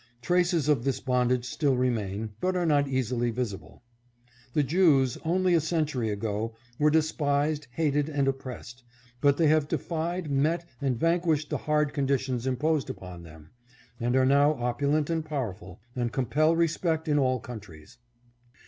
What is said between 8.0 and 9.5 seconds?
and oppressed, but they